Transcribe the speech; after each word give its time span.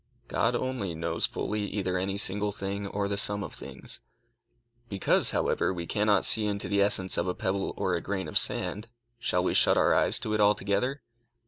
God 0.27 0.55
only 0.55 0.95
knows 0.95 1.27
fully 1.27 1.61
either 1.67 1.95
any 1.95 2.17
single 2.17 2.51
thing 2.51 2.87
or 2.87 3.07
the 3.07 3.19
sum 3.19 3.43
of 3.43 3.53
things. 3.53 3.99
Because, 4.89 5.29
however, 5.29 5.71
we 5.71 5.85
cannot 5.85 6.25
see 6.25 6.47
into 6.47 6.67
the 6.67 6.81
essence 6.81 7.17
of 7.19 7.27
a 7.27 7.35
pebble 7.35 7.75
or 7.77 7.93
a 7.93 8.01
grain 8.01 8.27
of 8.27 8.35
sand, 8.35 8.87
shall 9.19 9.43
we 9.43 9.53
shut 9.53 9.77
our 9.77 9.93
eyes 9.93 10.17
to 10.21 10.33
it 10.33 10.41
altogether? 10.41 11.03